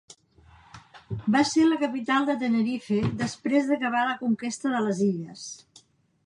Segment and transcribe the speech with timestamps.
[1.35, 5.47] Va ser la capital de Tenerife després d'acabar la conquesta de les illes.